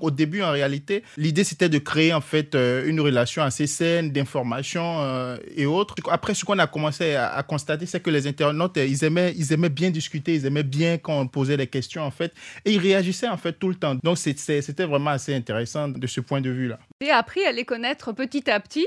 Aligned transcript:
Au 0.00 0.10
début, 0.10 0.42
en 0.42 0.50
réalité, 0.50 1.04
l'idée 1.16 1.44
c'était 1.44 1.68
de 1.68 1.78
créer 1.78 2.12
en 2.12 2.20
fait 2.20 2.56
euh, 2.56 2.84
une 2.84 3.00
relation 3.00 3.42
assez 3.42 3.68
saine 3.68 4.10
d'information 4.10 5.00
euh, 5.00 5.36
et 5.54 5.66
autres. 5.66 5.94
Après, 6.10 6.34
ce 6.34 6.44
qu'on 6.44 6.58
a 6.58 6.66
commencé 6.66 7.14
à, 7.14 7.40
constater, 7.44 7.86
c'est 7.86 8.00
que 8.00 8.10
les 8.10 8.26
internautes, 8.26 8.76
ils 8.76 9.04
aimaient, 9.04 9.32
ils 9.36 9.52
aimaient 9.52 9.68
bien 9.68 9.90
discuter, 9.90 10.34
ils 10.34 10.46
aimaient 10.46 10.64
bien 10.64 10.98
quand 10.98 11.20
on 11.20 11.28
posait 11.28 11.56
des 11.56 11.68
questions 11.68 12.02
en 12.02 12.10
fait, 12.10 12.32
et 12.64 12.72
ils 12.72 12.80
réagissaient 12.80 13.28
en 13.28 13.36
fait 13.36 13.52
tout 13.52 13.68
le 13.68 13.76
temps. 13.76 13.94
Donc 14.02 14.18
c'était 14.18 14.84
vraiment 14.84 15.10
assez 15.10 15.32
intéressant 15.32 15.86
de 15.86 16.06
ce 16.08 16.20
point 16.20 16.40
de 16.40 16.50
vue-là. 16.50 16.80
J'ai 17.00 17.12
appris 17.12 17.44
à 17.44 17.52
les 17.52 17.64
connaître 17.64 18.12
petit 18.12 18.50
à 18.50 18.58
petit 18.58 18.86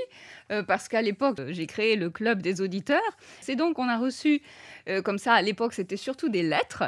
euh, 0.52 0.62
parce 0.62 0.90
qu'à 0.90 1.02
l'époque, 1.02 1.40
j'ai 1.52 1.68
créé 1.68 1.96
le 1.96 2.10
club 2.10 2.42
des 2.42 2.60
auditeurs. 2.60 3.00
C'est 3.40 3.56
donc 3.56 3.80
on 3.80 3.88
a 3.88 3.98
reçu 3.98 4.42
comme 5.04 5.18
ça 5.18 5.34
à 5.34 5.42
l'époque, 5.42 5.74
c'était 5.74 5.98
surtout 5.98 6.30
des 6.30 6.44
lettres. 6.44 6.84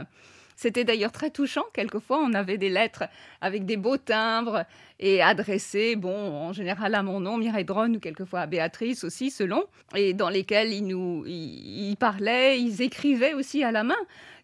C'était 0.62 0.84
d'ailleurs 0.84 1.14
très 1.14 1.30
touchant. 1.30 1.64
Quelquefois, 1.72 2.20
on 2.22 2.34
avait 2.34 2.58
des 2.58 2.68
lettres 2.68 3.06
avec 3.40 3.66
des 3.66 3.78
beaux 3.78 3.96
timbres 3.96 4.66
et 5.00 5.22
adressées, 5.22 5.96
bon, 5.96 6.14
en 6.14 6.52
général 6.52 6.96
à 6.96 7.02
mon 7.02 7.22
nom, 7.22 7.38
Mireille 7.38 7.64
Drone, 7.64 7.96
ou 7.96 8.00
quelquefois 8.02 8.42
à 8.42 8.46
Béatrice 8.46 9.06
aussi, 9.06 9.32
selon, 9.32 9.64
et 9.96 10.12
dans 10.14 10.28
lesquelles 10.28 10.74
ils 10.74 10.86
nous 10.86 11.24
ils, 11.26 11.96
parlaient, 11.98 12.60
ils 12.60 12.82
écrivaient 12.82 13.34
aussi 13.34 13.64
à 13.64 13.72
la 13.72 13.86
main. 13.86 13.96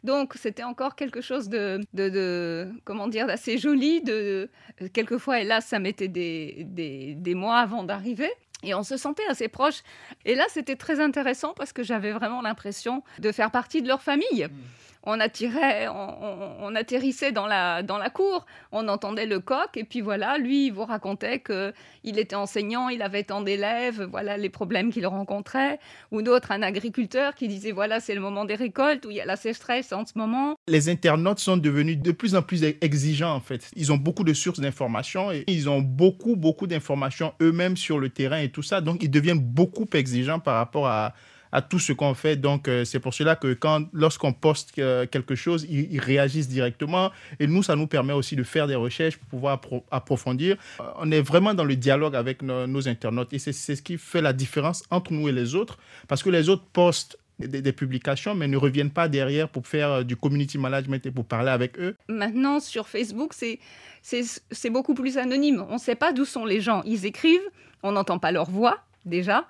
Donc, 0.05 0.35
c'était 0.35 0.63
encore 0.63 0.95
quelque 0.95 1.19
chose 1.19 1.49
de, 1.49 1.81
de, 1.93 2.69
comment 2.85 3.09
dire, 3.09 3.27
d'assez 3.27 3.57
joli. 3.57 3.99
De, 3.99 4.49
quelquefois, 4.93 5.41
hélas, 5.41 5.65
ça 5.65 5.79
mettait 5.79 6.07
des, 6.07 6.63
des, 6.63 7.15
des 7.15 7.35
mois 7.35 7.57
avant 7.57 7.83
d'arriver. 7.83 8.31
Et 8.63 8.73
on 8.73 8.83
se 8.83 8.95
sentait 8.95 9.27
assez 9.27 9.49
proches. 9.49 9.83
Et 10.23 10.33
là, 10.35 10.45
c'était 10.47 10.77
très 10.77 11.01
intéressant 11.01 11.53
parce 11.53 11.73
que 11.73 11.83
j'avais 11.83 12.13
vraiment 12.13 12.41
l'impression 12.41 13.03
de 13.19 13.33
faire 13.33 13.51
partie 13.51 13.81
de 13.81 13.89
leur 13.89 14.01
famille. 14.01 14.45
Mmh 14.45 14.84
on 15.05 15.19
attirait, 15.19 15.87
on, 15.87 16.75
atterrissait 16.75 17.31
dans 17.31 17.47
la, 17.47 17.83
dans 17.83 17.97
la 17.97 18.09
cour, 18.09 18.45
on 18.71 18.87
entendait 18.87 19.25
le 19.25 19.39
coq, 19.39 19.69
et 19.75 19.83
puis 19.83 20.01
voilà, 20.01 20.37
lui, 20.37 20.67
il 20.67 20.71
vous 20.71 20.85
racontait 20.85 21.41
qu'il 21.41 22.19
était 22.19 22.35
enseignant, 22.35 22.89
il 22.89 23.01
avait 23.01 23.23
tant 23.23 23.41
d'élèves, 23.41 24.07
voilà 24.09 24.37
les 24.37 24.49
problèmes 24.49 24.91
qu'il 24.91 25.05
rencontrait, 25.07 25.79
ou 26.11 26.21
d'autres, 26.21 26.51
un 26.51 26.61
agriculteur 26.61 27.35
qui 27.35 27.47
disait, 27.47 27.71
voilà, 27.71 27.99
c'est 27.99 28.15
le 28.15 28.21
moment 28.21 28.45
des 28.45 28.55
récoltes, 28.55 29.05
où 29.05 29.11
il 29.11 29.17
y 29.17 29.21
a 29.21 29.25
la 29.25 29.35
sécheresse 29.35 29.93
en 29.93 30.05
ce 30.05 30.13
moment. 30.17 30.55
Les 30.67 30.89
internautes 30.89 31.39
sont 31.39 31.57
devenus 31.57 31.97
de 31.97 32.11
plus 32.11 32.35
en 32.35 32.41
plus 32.41 32.63
exigeants, 32.63 33.33
en 33.33 33.41
fait. 33.41 33.69
Ils 33.75 33.91
ont 33.91 33.97
beaucoup 33.97 34.23
de 34.23 34.33
sources 34.33 34.59
d'informations, 34.59 35.31
et 35.31 35.43
ils 35.47 35.69
ont 35.69 35.81
beaucoup, 35.81 36.35
beaucoup 36.35 36.67
d'informations 36.67 37.33
eux-mêmes 37.41 37.77
sur 37.77 37.99
le 37.99 38.09
terrain 38.09 38.39
et 38.39 38.49
tout 38.49 38.63
ça, 38.63 38.81
donc 38.81 39.03
ils 39.03 39.11
deviennent 39.11 39.39
beaucoup 39.39 39.85
exigeants 39.93 40.39
par 40.39 40.55
rapport 40.55 40.87
à 40.87 41.13
à 41.55 41.61
tout 41.61 41.79
ce 41.79 41.93
qu'on 41.93 42.13
fait. 42.13 42.35
Donc, 42.35 42.67
euh, 42.67 42.83
c'est 42.83 42.99
pour 42.99 43.13
cela 43.13 43.37
que 43.37 43.53
quand, 43.53 43.87
lorsqu'on 43.93 44.33
poste 44.33 44.77
euh, 44.77 45.05
quelque 45.07 45.35
chose, 45.35 45.65
ils, 45.69 46.01
réagissent 46.01 46.49
directement. 46.49 47.11
Et 47.39 47.47
nous, 47.47 47.63
ça 47.63 47.77
nous 47.77 47.87
permet 47.87 48.11
aussi 48.11 48.35
de 48.35 48.43
faire 48.43 48.67
des 48.67 48.75
recherches 48.75 49.15
pour 49.15 49.29
pouvoir 49.29 49.61
approfondir. 49.89 50.57
Euh, 50.81 50.83
on 50.99 51.09
est 51.11 51.21
vraiment 51.21 51.53
dans 51.53 51.63
le 51.63 51.77
dialogue 51.77 52.13
avec 52.13 52.41
nos, 52.41 52.87
internautes. 52.89 53.31
Et 53.31 53.39
c'est 53.39 53.53
ce 53.53 53.81
qui 53.81 53.97
fait 53.97 54.21
la 54.21 54.33
différence 54.33 54.83
entre 54.91 55.13
nous 55.13 55.29
et 55.29 55.31
les 55.31 55.55
autres. 55.55 55.77
Parce 56.09 56.23
que 56.23 56.29
les 56.29 56.49
autres 56.49 56.65
postent 56.73 57.17
des, 57.39 57.71
publications, 57.71 58.35
mais 58.35 58.49
ne 58.49 58.57
reviennent 58.57 58.91
pas 58.91 59.07
derrière 59.07 59.47
pour 59.47 59.65
faire 59.65 60.03
du 60.03 60.17
community 60.17 60.57
management 60.57 61.05
et 61.05 61.11
pour 61.11 61.23
parler 61.23 61.51
avec 61.51 61.79
eux. 61.79 61.95
Maintenant, 62.09 62.59
sur 62.59 62.89
Facebook, 62.89 63.33
c'est 63.33 64.69
beaucoup 64.69 64.93
plus 64.93 65.17
anonyme. 65.17 65.65
On 65.69 65.75
ne 65.75 65.79
sait 65.79 65.95
pas 65.95 66.11
d'où 66.11 66.25
sont 66.25 66.45
les 66.45 66.59
gens. 66.59 66.81
Ils 66.83 67.05
écrivent, 67.05 67.49
on 67.81 67.93
n'entend 67.93 68.19
pas 68.19 68.33
leur 68.33 68.49
voix 68.49 68.79
déjà. 69.05 69.47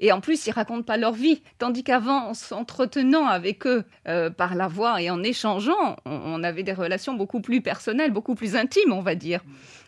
Et 0.00 0.12
en 0.12 0.20
plus, 0.20 0.46
ils 0.46 0.52
racontent 0.52 0.82
pas 0.82 0.96
leur 0.96 1.12
vie. 1.12 1.42
Tandis 1.58 1.82
qu'avant, 1.82 2.28
en 2.28 2.34
s'entretenant 2.34 3.26
avec 3.26 3.66
eux 3.66 3.84
euh, 4.06 4.30
par 4.30 4.54
la 4.54 4.68
voix 4.68 5.02
et 5.02 5.10
en 5.10 5.22
échangeant, 5.22 5.96
on, 6.04 6.42
avait 6.44 6.62
des 6.62 6.72
relations 6.72 7.14
beaucoup 7.14 7.40
plus 7.40 7.60
personnelles, 7.60 8.12
beaucoup 8.12 8.34
plus 8.34 8.54
intimes, 8.54 8.92
on 8.92 9.02
va 9.02 9.14
dire. 9.14 9.40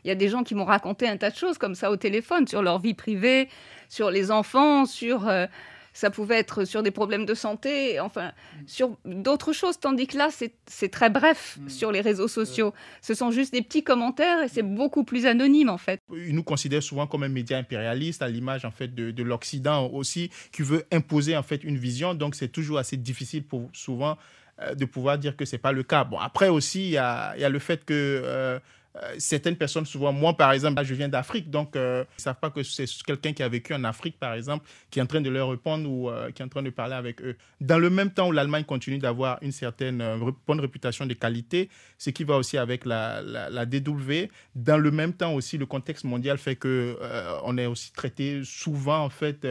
Il 0.04 0.08
y 0.08 0.10
a 0.10 0.16
des 0.16 0.28
gens 0.28 0.42
qui 0.42 0.54
m'ont 0.54 0.64
raconté 0.64 1.08
un 1.08 1.16
tas 1.16 1.30
de 1.30 1.36
choses 1.36 1.58
comme 1.58 1.74
ça 1.74 1.90
au 1.90 1.96
téléphone, 1.96 2.46
sur 2.46 2.62
leur 2.62 2.78
vie 2.78 2.94
privée, 2.94 3.48
sur 3.88 4.10
les 4.10 4.30
enfants, 4.30 4.86
sur... 4.86 5.28
Euh, 5.28 5.46
ça 5.92 6.10
pouvait 6.10 6.38
être 6.38 6.64
sur 6.64 6.82
des 6.82 6.90
problèmes 6.90 7.26
de 7.26 7.34
santé, 7.34 8.00
enfin, 8.00 8.32
sur 8.66 8.96
d'autres 9.04 9.52
choses, 9.52 9.78
tandis 9.78 10.06
que 10.06 10.16
là, 10.16 10.28
c'est 10.66 10.88
très 10.90 11.10
bref 11.10 11.58
mm. 11.60 11.68
sur 11.68 11.92
les 11.92 12.00
réseaux 12.00 12.28
sociaux. 12.28 12.72
Ce 13.02 13.14
sont 13.14 13.30
juste 13.30 13.52
des 13.52 13.62
petits 13.62 13.82
commentaires 13.82 14.42
et 14.42 14.48
c'est 14.48 14.62
beaucoup 14.62 15.04
plus 15.04 15.26
anonyme, 15.26 15.68
en 15.68 15.78
fait. 15.78 16.00
Ils 16.12 16.34
nous 16.34 16.42
considèrent 16.42 16.82
souvent 16.82 17.06
comme 17.06 17.22
un 17.22 17.28
média 17.28 17.58
impérialiste, 17.58 18.22
à 18.22 18.28
l'image, 18.28 18.64
en 18.64 18.70
fait, 18.70 18.94
de, 18.94 19.10
de 19.10 19.22
l'Occident 19.22 19.88
aussi, 19.88 20.30
qui 20.52 20.62
veut 20.62 20.84
imposer, 20.92 21.36
en 21.36 21.42
fait, 21.42 21.64
une 21.64 21.78
vision. 21.78 22.14
Donc, 22.14 22.34
c'est 22.34 22.48
toujours 22.48 22.78
assez 22.78 22.96
difficile 22.96 23.44
pour 23.44 23.68
souvent 23.72 24.16
euh, 24.62 24.74
de 24.74 24.84
pouvoir 24.84 25.18
dire 25.18 25.36
que 25.36 25.44
c'est 25.44 25.58
pas 25.58 25.72
le 25.72 25.82
cas. 25.82 26.04
Bon, 26.04 26.18
après 26.18 26.48
aussi, 26.48 26.84
il 26.84 26.90
y 26.90 26.98
a, 26.98 27.36
y 27.36 27.44
a, 27.44 27.48
le 27.48 27.58
fait 27.58 27.84
que... 27.84 27.94
Euh, 28.24 28.58
euh, 28.96 29.14
certaines 29.18 29.56
personnes, 29.56 29.86
souvent, 29.86 30.12
moi 30.12 30.36
par 30.36 30.52
exemple, 30.52 30.82
je 30.84 30.94
viens 30.94 31.08
d'Afrique, 31.08 31.48
donc 31.48 31.76
euh, 31.76 32.04
ils 32.04 32.20
ne 32.20 32.22
savent 32.22 32.40
pas 32.40 32.50
que 32.50 32.62
c'est 32.62 32.86
quelqu'un 33.06 33.32
qui 33.32 33.42
a 33.42 33.48
vécu 33.48 33.72
en 33.72 33.84
Afrique, 33.84 34.18
par 34.18 34.34
exemple, 34.34 34.66
qui 34.90 34.98
est 34.98 35.02
en 35.02 35.06
train 35.06 35.20
de 35.20 35.30
leur 35.30 35.48
répondre 35.48 35.88
ou 35.88 36.10
euh, 36.10 36.30
qui 36.32 36.42
est 36.42 36.44
en 36.44 36.48
train 36.48 36.62
de 36.62 36.70
parler 36.70 36.94
avec 36.94 37.22
eux. 37.22 37.36
Dans 37.60 37.78
le 37.78 37.88
même 37.88 38.10
temps 38.10 38.28
où 38.28 38.32
l'Allemagne 38.32 38.64
continue 38.64 38.98
d'avoir 38.98 39.38
une 39.42 39.52
certaine 39.52 40.02
bonne 40.46 40.60
réputation 40.60 41.06
de 41.06 41.14
qualité, 41.14 41.68
ce 41.98 42.10
qui 42.10 42.24
va 42.24 42.36
aussi 42.36 42.58
avec 42.58 42.84
la, 42.84 43.22
la, 43.22 43.66
DW, 43.66 44.28
dans 44.56 44.78
le 44.78 44.90
même 44.90 45.12
temps 45.12 45.34
aussi, 45.34 45.56
le 45.56 45.66
contexte 45.66 46.04
mondial 46.04 46.36
fait 46.38 46.56
que 46.56 46.98
on 47.44 47.56
est 47.58 47.66
aussi 47.66 47.92
traité 47.92 48.40
souvent, 48.44 49.04
en 49.04 49.10
fait, 49.10 49.46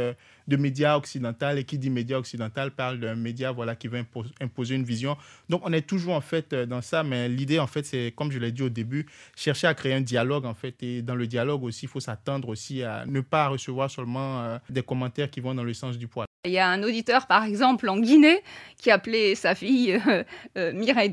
de 0.50 0.58
médias 0.58 0.98
occidentaux, 0.98 1.56
et 1.56 1.64
qui 1.64 1.78
dit 1.78 1.90
média 1.90 2.20
occidental 2.20 2.72
parle 2.72 3.00
d'un 3.00 3.16
média 3.16 3.52
voilà, 3.52 3.76
qui 3.76 3.88
veut 3.88 4.04
imposer 4.42 4.76
une 4.76 4.84
vision. 4.84 5.16
Donc 5.48 5.62
on 5.64 5.72
est 5.72 5.88
toujours 5.88 6.16
en 6.16 6.22
fait 6.22 6.54
dans 6.54 6.82
ça, 6.82 7.04
mais 7.04 7.30
l'idée 7.30 7.60
en 7.60 7.68
fait 7.68 7.86
c'est, 7.86 8.14
comme 8.16 8.32
je 8.32 8.40
l'ai 8.40 8.52
dit 8.52 8.64
au 8.64 8.70
début, 8.70 9.06
chercher 9.36 9.68
à 9.68 9.74
créer 9.74 9.94
un 9.94 10.02
dialogue 10.02 10.46
en 10.46 10.56
fait. 10.56 10.82
Et 10.82 11.02
dans 11.02 11.16
le 11.16 11.28
dialogue 11.28 11.64
aussi, 11.64 11.86
il 11.86 11.90
faut 11.90 12.00
s'attendre 12.00 12.50
aussi 12.50 12.84
à 12.84 13.06
ne 13.06 13.22
pas 13.22 13.48
recevoir 13.48 13.92
seulement 13.92 14.42
euh, 14.42 14.58
des 14.70 14.82
commentaires 14.82 15.30
qui 15.30 15.40
vont 15.40 15.54
dans 15.54 15.64
le 15.64 15.74
sens 15.74 15.98
du 15.98 16.08
poil. 16.08 16.29
Il 16.50 16.54
y 16.54 16.58
a 16.58 16.68
un 16.68 16.82
auditeur, 16.82 17.28
par 17.28 17.44
exemple, 17.44 17.88
en 17.90 18.00
Guinée, 18.00 18.42
qui 18.82 18.90
appelait 18.90 19.36
sa 19.36 19.54
fille 19.54 20.02
euh, 20.08 20.24
euh, 20.58 20.74
Mireille 20.74 21.12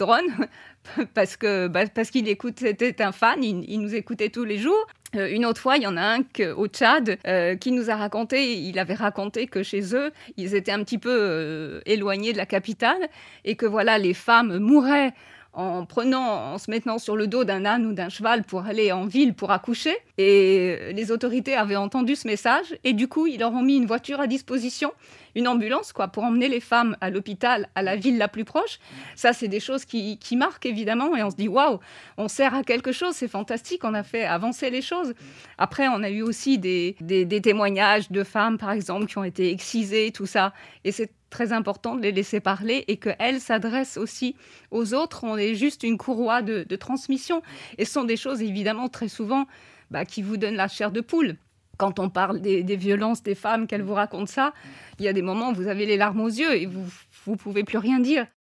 parce 1.14 1.36
que 1.36 1.68
bah, 1.68 1.86
parce 1.94 2.10
qu'il 2.10 2.26
écoute, 2.28 2.60
c'était 2.60 3.02
un 3.02 3.12
fan, 3.12 3.44
il, 3.44 3.80
nous 3.80 3.94
écoutait 3.94 4.30
tous 4.30 4.44
les 4.44 4.56
jours. 4.56 4.86
une 5.12 5.44
autre 5.44 5.60
fois, 5.60 5.76
il 5.76 5.82
y 5.82 5.86
en 5.86 5.96
a 5.96 6.16
un 6.16 6.52
au 6.56 6.68
Tchad 6.68 7.18
qui 7.58 7.72
nous 7.72 7.90
a 7.90 7.96
raconté, 7.96 8.54
il 8.54 8.78
avait 8.78 8.94
raconté 8.94 9.46
que 9.46 9.62
chez 9.62 9.94
eux, 9.94 10.12
ils 10.36 10.54
étaient 10.54 10.72
un 10.72 10.82
petit 10.84 10.98
peu 10.98 11.82
éloignés 11.86 12.32
de 12.32 12.38
la 12.38 12.46
capitale 12.46 13.08
et 13.44 13.56
que 13.56 13.66
voilà, 13.66 13.98
les 13.98 14.14
femmes 14.14 14.58
mouraient 14.58 15.12
en 15.56 15.86
prenant, 15.86 16.52
en 16.52 16.58
se 16.58 16.70
mettant 16.70 16.98
sur 16.98 17.16
le 17.16 17.26
dos 17.26 17.44
d'un 17.44 17.64
âne 17.64 17.86
ou 17.86 17.94
d'un 17.94 18.10
cheval 18.10 18.44
pour 18.44 18.66
aller 18.66 18.92
en 18.92 19.06
ville 19.06 19.32
pour 19.32 19.50
accoucher. 19.50 19.96
Et 20.18 20.92
les 20.92 21.10
autorités 21.10 21.54
avaient 21.54 21.76
entendu 21.76 22.14
ce 22.14 22.28
message 22.28 22.76
et 22.84 22.92
du 22.92 23.08
coup, 23.08 23.26
ils 23.26 23.40
leur 23.40 23.52
ont 23.52 23.62
mis 23.62 23.76
une 23.76 23.86
voiture 23.86 24.20
à 24.20 24.26
disposition, 24.26 24.92
une 25.34 25.48
ambulance, 25.48 25.94
quoi, 25.94 26.08
pour 26.08 26.24
emmener 26.24 26.48
les 26.48 26.60
femmes 26.60 26.94
à 27.00 27.08
l'hôpital, 27.08 27.70
à 27.74 27.82
la 27.82 27.96
ville 27.96 28.18
la 28.18 28.28
plus 28.28 28.44
proche. 28.44 28.78
Ça, 29.14 29.32
c'est 29.32 29.48
des 29.48 29.60
choses 29.60 29.86
qui, 29.86 30.18
marquent 30.32 30.66
évidemment 30.66 31.16
et 31.16 31.22
on 31.22 31.30
se 31.30 31.36
dit 31.36 31.48
waouh, 31.48 31.80
on 32.18 32.28
sert 32.28 32.54
à 32.54 32.62
quelque 32.62 32.92
chose, 32.92 33.14
c'est 33.14 33.28
fantastique, 33.28 33.82
on 33.84 33.94
a 33.94 34.02
fait 34.02 34.24
avancer 34.24 34.68
les 34.68 34.82
choses. 34.82 35.14
Après, 35.56 35.88
on 35.88 36.02
a 36.02 36.10
eu 36.10 36.20
aussi 36.20 36.58
des, 36.58 36.96
des 37.00 37.40
témoignages 37.40 38.10
de 38.10 38.24
femmes, 38.24 38.58
par 38.58 38.72
exemple, 38.72 39.06
qui 39.06 39.16
ont 39.16 39.24
été 39.24 39.50
excisées, 39.50 40.12
tout 40.12 40.26
ça. 40.26 40.52
Et 40.84 40.92
c'est 40.92 41.10
très 41.30 41.52
important 41.52 41.96
de 41.96 42.02
les 42.02 42.12
laisser 42.12 42.40
parler 42.40 42.84
et 42.88 42.96
qu'elles 42.96 43.40
s'adressent 43.40 43.96
aussi 43.96 44.36
aux 44.70 44.94
autres. 44.94 45.24
On 45.24 45.36
est 45.36 45.54
juste 45.54 45.82
une 45.82 45.98
courroie 45.98 46.42
de, 46.42 46.64
transmission. 46.76 47.42
Et 47.78 47.84
ce 47.84 47.92
sont 47.92 48.04
des 48.04 48.16
choses, 48.16 48.42
évidemment, 48.42 48.88
très 48.88 49.08
souvent, 49.08 49.46
bah, 49.90 50.04
qui 50.04 50.22
vous 50.22 50.36
donnent 50.36 50.56
la 50.56 50.68
chair 50.68 50.90
de 50.92 51.00
poule. 51.00 51.36
Quand 51.78 51.98
on 51.98 52.08
parle 52.08 52.40
des, 52.40 52.76
violences 52.76 53.22
des 53.22 53.34
femmes, 53.34 53.66
qu'elles 53.66 53.82
vous 53.82 53.94
racontent 53.94 54.26
ça, 54.26 54.54
il 54.98 55.04
y 55.04 55.08
a 55.08 55.12
des 55.12 55.22
moments 55.22 55.50
où 55.50 55.54
vous 55.54 55.68
avez 55.68 55.84
les 55.84 55.96
larmes 55.96 56.20
aux 56.20 56.28
yeux 56.28 56.54
et 56.54 56.66
vous 56.66 56.86
ne 57.26 57.36
pouvez 57.36 57.64
plus 57.64 57.78
rien 57.78 57.98
dire. 57.98 58.26